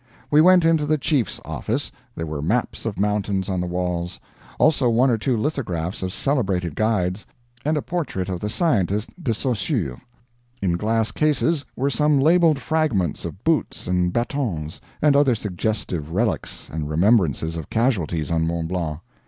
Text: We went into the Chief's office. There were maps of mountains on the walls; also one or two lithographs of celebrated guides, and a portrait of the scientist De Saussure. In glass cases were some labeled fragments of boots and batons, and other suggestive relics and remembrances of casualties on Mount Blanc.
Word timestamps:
We 0.31 0.41
went 0.41 0.65
into 0.65 0.87
the 0.87 0.97
Chief's 0.97 1.39
office. 1.45 1.91
There 2.15 2.25
were 2.25 2.41
maps 2.41 2.87
of 2.87 2.97
mountains 2.97 3.47
on 3.49 3.61
the 3.61 3.67
walls; 3.67 4.19
also 4.57 4.89
one 4.89 5.11
or 5.11 5.17
two 5.19 5.37
lithographs 5.37 6.01
of 6.01 6.11
celebrated 6.11 6.73
guides, 6.73 7.27
and 7.63 7.77
a 7.77 7.83
portrait 7.83 8.27
of 8.27 8.39
the 8.39 8.49
scientist 8.49 9.11
De 9.23 9.31
Saussure. 9.31 10.01
In 10.59 10.75
glass 10.75 11.11
cases 11.11 11.65
were 11.75 11.91
some 11.91 12.19
labeled 12.19 12.57
fragments 12.57 13.25
of 13.25 13.43
boots 13.43 13.85
and 13.85 14.11
batons, 14.11 14.81
and 15.03 15.15
other 15.15 15.35
suggestive 15.35 16.09
relics 16.11 16.67
and 16.67 16.89
remembrances 16.89 17.55
of 17.55 17.69
casualties 17.69 18.31
on 18.31 18.47
Mount 18.47 18.69
Blanc. 18.69 19.01